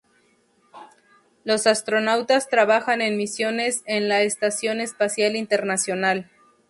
Los 1.43 1.67
astronautas 1.67 2.49
trabajan 2.49 3.03
en 3.03 3.17
misiones 3.17 3.83
en 3.85 4.07
la 4.09 4.23
Estación 4.23 4.81
Espacial 4.81 5.35
Internacional. 5.35 6.27